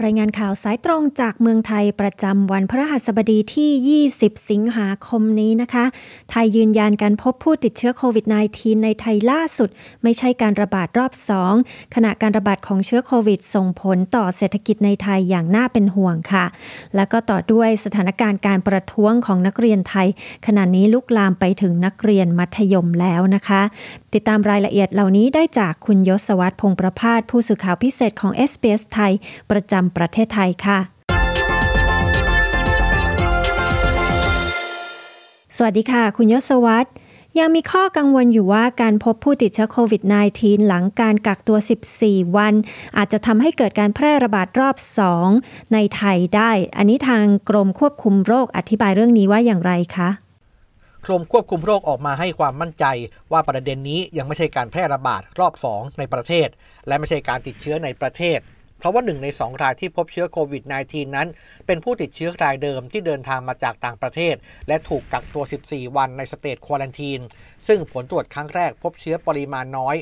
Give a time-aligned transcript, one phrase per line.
[0.00, 5.84] รายงานข่าวสายตรงจากเมืองไทยประจำวันพระหัสบดีที่ 20 สิงหาคมนี้นะคะ
[6.30, 8.24] ไทยยืนยันการพบผู้ติดเชื้อโควิด
[8.54, 9.68] -19 ในไทยล่าสุด
[10.02, 11.12] ไม่ใช่การระบาดรอบ
[11.52, 16.44] 2 ขณะการระบาดของเชื้อโควิด ส่งผลต่อเศรษฐกิจในไทยอย่างน่าเป็นห่วงค่ะ
[16.96, 20.08] แล้วก็ต่อด้วยสถานการณ์การประท้วงของนักเรียนไทย
[20.46, 23.62] ขณะนี้ลุกลามไปถึงนักเรียนมัธยมแล้วนะคะ
[24.14, 29.14] ติดตามรายละเอียดเหล่านี้ได้จากคุณยศวัตรพงประพาสผู้สื่อข่าวพิเศษของ SBS ไทย
[29.50, 30.78] ประจำประเทศไทยค่ะ
[35.56, 36.90] สวัสดีค่ะ คุณยศวัตร
[37.38, 40.02] ยังมีข้อกังวลอยู่ว่าการพบผู้ติดเชื้อโควิด
[40.34, 41.58] -19 หลังการกักตัว
[41.96, 42.54] 14 วัน
[42.96, 44.76] อาจจะทำให้เกิดการแพร่ระบาดรอบ
[45.24, 50.08] 2 ในไทยได้ อันนี้ทางกรมควบคุมโรคอธิบายเรื่องนี้ว่าอย่างไรคะ
[51.06, 52.84] กรมควบคุมโรคออกมาให้ความมั่นใจ
[53.32, 56.48] ว่าประเด็นนี้ยังไม่ใช่การแพร่ระบาดรอบ 2 ในประเทศ
[56.86, 58.38] และไม่ใช่การติดเชื้อในประเทศ
[58.82, 61.28] เพราะว่าหนึ่งในสองรายที่พบเชื้อโควิด -19 นั้น
[61.66, 64.34] เป็นผู้ติดเชื้อรายเดิมที่เดินทางมาจากต่างประเทศ
[64.68, 67.20] และถูกกักตัว 14 วันใน State Quarantine
[67.68, 69.96] ซึ่งผลตรวจครั้งแรกพบเชื้อปริมาณน้อย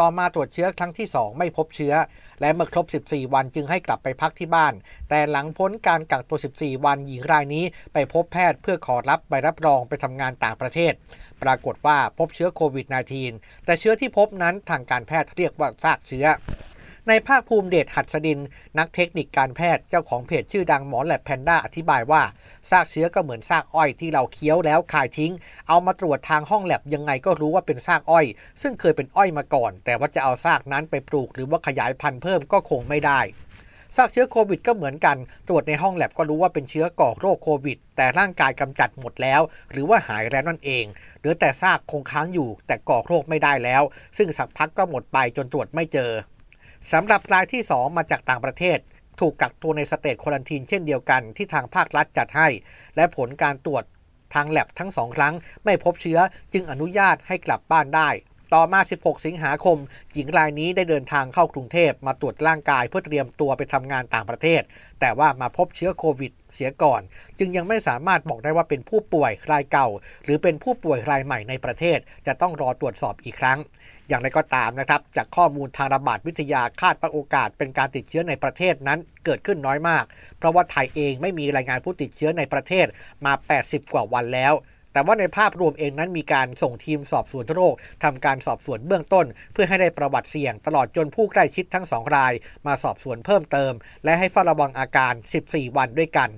[0.00, 1.94] ต่อมาตรวจเชื้อครั้งที่ 2 ไม่พบเชื้อ
[2.40, 4.74] และเมื่อครบ 14 วันจึงให้กลับไปพักที่บ้าน
[5.08, 10.92] แต่หลังพ้นการกักตัว 14 วันหญิงรายนี้ไปพบแพทย์เพื่อขอรับใบรับรองไปทำงานต่างประเทศ
[11.42, 12.86] ปรากฏว่าพบเชื้อโควิด
[13.26, 16.26] -19 แต่เชื้อที่พบนั้นทางการแพทย์เรียกว่าซากเชื้อ
[17.08, 18.40] ในภาคภูมิเดชหัดสดิน
[18.78, 22.22] นักเทคนิคการแพทย์เจ้าของเพจชื่อดังหมอแลบแพนด้าอธิบายว่า
[22.70, 25.32] ซากเชื้อก็เหมือนซากอ้อยที่เราเคี้ยวแล้วคายทิ้ง
[25.68, 28.26] เอามาตรวจทางห้องแลบยังไงก็รู้ว่าเป็นซากอ้อย
[28.62, 33.20] ซึ่งเคยเป็นอ้อยมาก่อน แต่ว่าจะเอาซากนั้นไปปลูกหรือว่าขยายพันธุ์เพิ่มก็คงไม่ได้
[33.96, 35.16] ซากเชื้อโควิดก็เหมือนกัน
[35.48, 40.84] ตรวจในห้องแลบก็รู้ว่าเป็นเชื้อก่อโรคโควิด แต่ร่างกายกำจัดหมดแล้ว หรือว่าหายแล้วนั่นเอง
[41.18, 43.82] เหลือแต่ซากคงค้างอยู่ แต่ก่อโรคไม่ได้แล้ว
[44.18, 46.10] ซึ่งสักพักก็หมดไปจนตรวจไม่เจอ
[46.92, 48.78] สำหรับรายที่ 2 มาจากต่างประเทศ
[49.20, 52.48] ถูกกักตัวในสเตจควอนตินเช่นเดียวกันที่ทางภาครัฐจัดให้
[52.96, 53.84] และผลการตรวจ
[54.34, 55.34] ทางแลบทั้งสองครั้ง
[55.64, 56.18] ไม่พบเชื้อ
[56.52, 58.10] จึงอนุญาตให้กลับบ้านได้
[58.54, 59.78] ต่อมา 16 สิงหาคม
[60.12, 64.62] หญิงรายนี้ได้เดินทางเข้ากรุงเทพมาตรวจร่างกายเพื่อเตรียมตัวไปทำงานต่างประเทศ
[65.00, 67.00] แต่ว่ามาพบเชื้อโควิดเสียก่อน
[67.38, 69.88] จึงยังไม่สามารถบอกได้ว่าเป็นผู้ป่วยรายเก่า
[70.24, 73.58] หรือเป็นผู้ป่วยรายใหม่ในประเทศ จะต้องรอตรวจสอบอีกครั้ง
[74.12, 80.04] อย่างไรก็ตามนะครับ จากข้อมูลทางระบาดวิทยาคาดว่าโอกาสเป็นการติดเชื้อในประเทศนั้นเกิดขึ้นน้อยมาก
[80.38, 82.86] เพราะว่าไทยเองไม่มีรายงานผู้ติดเชื้อในประเทศ
[83.24, 84.52] มา 80 กว่าวันแล้ว
[84.92, 87.74] แต่ว่าในภาพรวมเองนั้นมีการส่งทีมสอบสวนโรค
[88.04, 92.32] ทำการสอบสวนเบื้องต้น เพื่อให้ได้ประวัติเสี่ยงตลอดจนผู้ใกล้ชิดทั้งสองราย
[92.66, 93.72] มาสอบสวนเพิ่มเติม
[94.04, 96.30] และให้เฝ้าระวังอาการ 14 วันด้วยกัน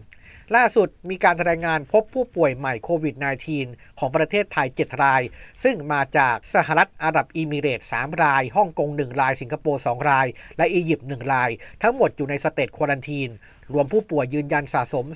[0.56, 3.14] ล่าสุดมีการรายงานพบผู้ป่วยใหม่โควิด
[3.56, 5.22] -19 ของประเทศไทย 7 ราย
[5.64, 11.50] ซึ่งมาจากสหรัฐอาหรับเอมิเรตส์ 3ราย ฮ่องกง 1 ราย สิงคโปร์ 2 ราย และอียิปต์ 1 ราย
[11.82, 13.30] ทั้งหมดอยู่ใน State Quarantine
[13.72, 15.06] รวมผู้ป่วยยืนยันสะสม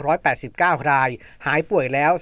[0.00, 1.10] 3,389 ราย
[1.46, 2.12] หายป่วยแล้ว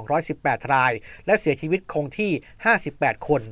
[0.00, 0.92] 3,218 ราย
[1.26, 2.32] และเสียชีวิตคงที่
[2.78, 3.42] 58 คน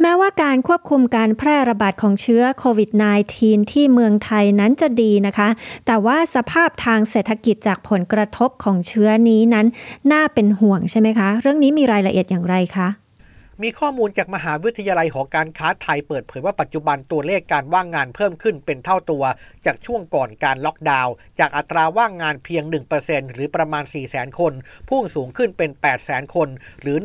[0.00, 2.90] แม้ว่าการควบคุมการแพร่ระบาดของเชื้อโควิด
[3.30, 5.48] -19 ที่เมืองไทยนั้นจะดีนะคะ
[5.86, 9.66] แต่ว่าสภาพทางเศรษฐกิจจากผลกระทบของเชื้อนี้นั้น
[10.12, 12.88] น่าเป็นห่วงใช่ไหมคะ เรื่องนี้มีรายละเอียดอย่างไรคะ
[13.62, 19.24] มีข้อมูลจากมหาวิทยาลัยหอการค้าไทยเปิดเผยว่าปัจจุบันตัวเลขการว่างงานเพิ่มขึ้นเป็นเท่าตัว
[19.66, 22.64] จากช่วงก่อนการล็อกดาวน์จากอัตราว่างงานเพียง
[22.98, 24.52] 1%หรือประมาณ 4 0 0 0 0คน
[24.88, 26.48] พุ่งสูงขึ้นเป็น 8 0 0 0 0 คน
[26.80, 26.96] หรือ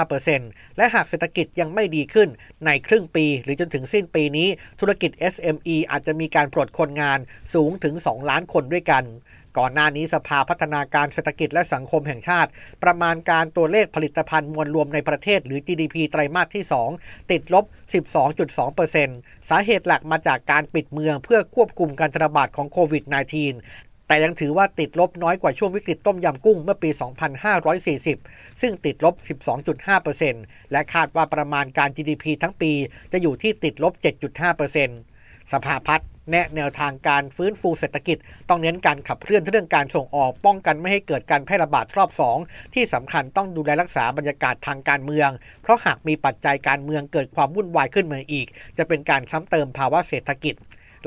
[0.00, 2.28] 1.95%และหากเศรษฐกิจยังไม่ดีขึ้น
[2.66, 4.48] ในครึ่งปี หรือจนถึงสิ้นปีนี้
[4.80, 7.18] ธุรกิจ SME อาจจะมีการปลดคนงาน
[7.54, 9.04] สูงถึง 2 ล้านคนด้วยกัน
[9.58, 12.50] ก่อนหน้านี้สภาพัฒนาการเศรษฐกิจและสังคมแห่งชาติ
[12.82, 16.64] ประมาณการตัวเลขผลิตภัณฑ์มวลรวมในประเทศหรือ GDP ไตรมาสที่
[16.98, 17.64] 2 ติดลบ
[18.76, 26.90] 12.2%สาเหตุหลักมาจากการปิดเมืองเพื่อควบคุมการระบาดของโควิด -19 แต่ยังถือว่าติดลบน้อยกว่าช่วงวิกฤตต้มยำกุ้งเมื่อปี
[28.14, 29.14] 2540 ซึ่งติดลบ
[29.94, 32.72] 12.5%และคาดว่าประมาณการ GDP ทั้งปี
[33.12, 35.15] จะอยู่ที่ติดลบ 7.5%
[35.52, 42.10] สภาพัฒน์แนะแนวทางการฟื้นฟูเศรษฐกิจ ต้องเน้นการขับเคลื่อนเรื่องการส่งออกป้องกันไม่ให้เกิดการแพร่ระบาดรอบ
[42.42, 45.30] 2 ที่สำคัญต้องดูแลรักษาบรรยากาศทางการเมือง
[45.62, 48.46] เพราะหากมีปัจจัยการเมืองเกิดความวุ่นวายขึ้นมาอีก
[48.78, 50.54] จะเป็นการซ้ำเติมภาวะเศรษฐกิจ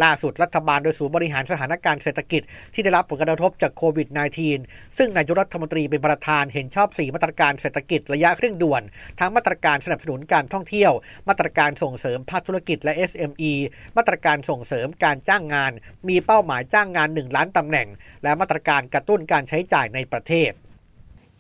[0.04, 2.42] ล่าสุดรัฐบาลโดยศูนย์บริหารสถานการณ์เศรษฐกิจ
[2.74, 4.08] ที่ได้รับผลกระทบจากโควิด
[4.54, 8.82] -19 ซึ่งนายกรัฐมนตรีเป็นประธานเห็นชอบ 4 มาตรการเศรษฐกิจระยะเร่งด่วน
[9.20, 10.92] ทั้งมาตรการสนับสนุนการท่องเที่ยว
[11.30, 13.52] มาตรการส่งเสริมภาคธุรกิจและ SME
[13.98, 15.72] มาตรการส่งเสริมการจ้างงาน
[16.08, 17.88] มีเป้าหมายจ้างงาน 1 ล้านตำแหน่ง
[18.24, 20.54] และมาตรการกระตุ้นการใช้จ่ายในประเทศ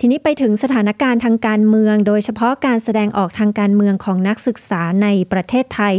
[0.01, 5.95] ทีนี้ไปถึงสถานการณ์ทางการเมือง โดยเฉพาะการแสดงออกทางการเมืองของนักศึกษาในประเทศไทย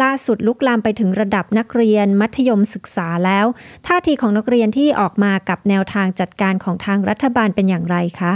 [0.00, 3.46] ล่าสุดลุกลามไปถึงระดับนักเรียนมัธยมศึกษาแล้ว
[3.86, 8.32] ท่าทีของนักเรียนที่ออกมากับแนวทางจัดการของทางรัฐบาลเป็นอย่างไรคะ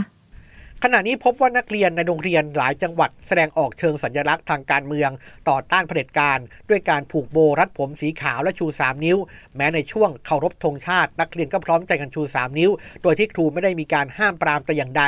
[0.85, 5.11] ขณะนี้พบว่านักเรียนในโรงเรียนหลายจังหวัดแสดงออกเชิงสัญลักษณ์ทางการเมือง
[5.49, 6.39] ต่อต้านเผด็จการ
[6.69, 9.17] ด้วยการผูกโบรัดผมสีขาวและชู 3 นิ้ว
[9.57, 12.71] แม้ในช่วงเคารพธงชาติ นักเรียนก็พร้อมใจกันชู 3 นิ้ว
[13.03, 15.05] โดยที่ครูไม่ได้มีการห้ามปรามแต่อย่างใด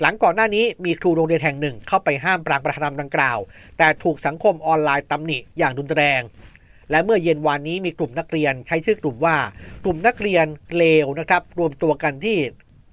[0.00, 3.38] หลังก่อนหน้านี้มีครูโรงเรียนแห่งหนึ่ง เข้าไปห้ามปรามประธานดังกล่าว
[3.78, 6.22] แต่ถูกสังคมออนไลน์ตำหนิอย่างรุนแรง
[6.90, 9.36] และเมื่อเย็นวานนี้มีกลุ่มนักเรียนใช้ชื่อกลุ่มว่า
[9.84, 12.38] กลุ่มนักเรียนเลวนะครับ รวมตัวกันที่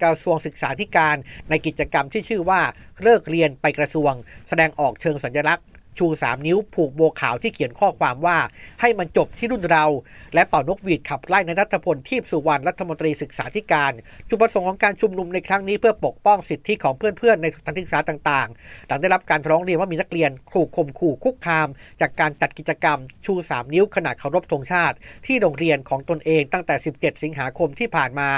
[0.03, 1.15] กระทรวงศึกษาธิการ
[1.49, 2.61] ในกิจกรรมที่ชื่อว่า
[3.01, 4.13] เลิกเรียนไปกระทรวง
[4.47, 5.65] แสดงออกเชิงสัญลักษณ์
[5.97, 8.37] ชู 3 นิ้วผูกโบขาวที่เขียนข้อความว่า
[8.81, 9.85] ให้มันจบที่รุ่นเรา
[10.33, 13.91] และเป่านกหวีดขับไล่ในรัฐพลทีพสุวรรณรัฐมนตรีศึกษาธิการ
[14.29, 21.67] จุดประสงค์ของการชุมนุมในครั้งนี้เพื่อปกป้องสิทธิของเพื่อนๆ ในสถานศึกษาต่างๆ หลังได้รับการร้องเรียนว่ามีนักเรียนขู่ข่มขู่คุกคาม
[22.01, 24.95] จากการจัดกิจกรรม ชู 3 นิ้วขณะเคารพธงชาติ
[25.25, 28.29] ที่โรงเรียนของตนเองตั้งแต่ 17 สิงหาคมที่ผ่านมา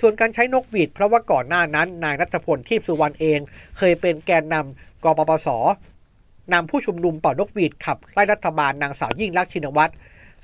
[0.00, 3.40] ส่วนการใช้นกหวีดเพราะว่าก่อนหน้านั้นนายรัฐพลทีพสุวรรณเอง
[3.78, 5.48] เคยเป็นแกนนำกปปส
[6.52, 9.92] นำผู้ชุมนุมเป่านกหวีดขับไล่รัฐบาลนางสาวยิ่งรักชินวัตร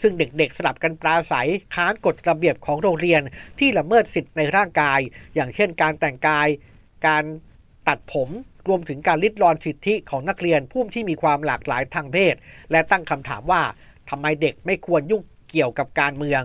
[0.02, 3.22] ซึ่งเด็กๆสลับกันปราศัยค้านกฎระเบียบของโรงเรียน
[3.58, 5.00] ที่ละเมิดสิทธิ์ในร่างกาย
[5.34, 6.48] อย่างเช่นการแต่งกาย
[7.06, 7.24] การ
[7.88, 8.28] ตัดผม
[8.68, 12.34] รวมถึงการลิดรอนสิทธิของนักเรียนผู้ที่มีความหลากหลายทางเพศ
[12.70, 13.62] และตั้งคำถามว่า
[14.10, 16.42] ทำไมเด็กไม่ควรยุ่งเกี่ยวกับการเมือง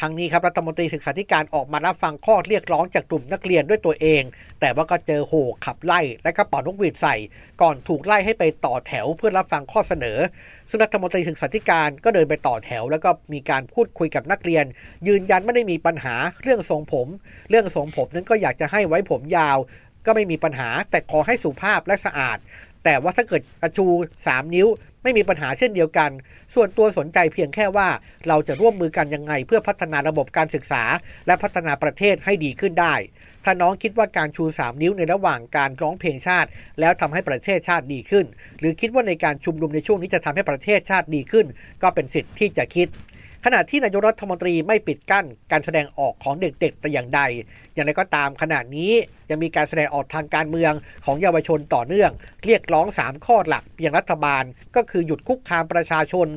[0.00, 4.22] ทั้งนี้ครับรัฐมนตรีศึกษาธิการออกมารับฟังข้อเรียกร้องจากกลุ่มนักเรียนด้วยตัวเอง
[4.60, 7.16] แต่ว่าก็เจอโหขับไล่และก็ป่อนกหวีดใส่
[7.62, 10.18] ก่อนถูกไล่ให้ไปต่อแถวเพื่อรับฟังข้อเสนอ
[10.70, 14.64] ซึ่งรัฐมนตรีศึกษาธิการก็เดินไปต่อแถว แล้วก็มีการพูดคุยกับนักเรียน
[15.06, 17.08] ยืนยันไม่ได้มีปัญหาเรื่องทรงผม
[17.50, 19.58] เรื่องทรงผมนั้นก็อยากจะให้ไว้ผมยาว
[20.06, 22.38] ก็ไม่มีปัญหาแต่ขอให้สุภาพและสะอาด
[22.84, 23.86] แต่ว่าถ้าเกิดอชู
[24.20, 24.68] 3 นิ้ว
[25.02, 26.10] ไม่มีปัญหาเช่นเดียวกัน
[26.54, 27.88] ส่วนตัวสนใจเพียงแค่ว่า
[28.28, 30.82] เราจะร่วมมือกันยังไง เพื่อพัฒนาระบบการศึกษา
[31.26, 32.94] และพัฒนาประเทศให้ดีขึ้นได้
[33.44, 36.48] ถ้าน้องคิดว่าการชู 3 นิ้วในระหว่างการร้องเพลงชาติ
[36.80, 38.26] แล้วทำให้ประเทศชาติดีขึ้น
[38.58, 41.46] หรือคิดว่าในการชุมนุมในช่วงนี้จะทำให้ประเทศชาติดีขึ้น
[41.82, 42.88] ก็เป็นสิทธิ์ที่จะคิด
[43.44, 47.20] ขณะที่นายกรัฐมนตรีไม่ปิดกั้นการแสดงออกของเด็กๆแต่อย่างใด
[47.74, 48.92] อย่างไรก็ตามขณะนี้
[49.30, 50.72] ยังมีการแสดงออกทางการเมือง
[51.04, 52.10] ของเยาวชนต่อเนื่อง
[52.44, 54.44] เรียกร้อง 3 ข้อหลักอย่างรัฐบาล
[54.76, 56.28] ก็คือหยุดคุกคามประชาชน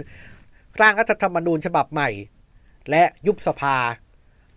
[0.82, 2.10] ร่างรัฐธรรมนูญฉบับใหม่
[2.90, 3.78] และยุบสภา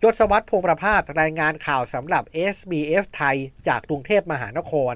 [0.03, 2.23] ยศวัตรพงประพาสรายงานข่าวสำหรับ
[2.55, 3.37] SBS ไทย
[3.67, 4.95] จากกรุงเทพมหานคร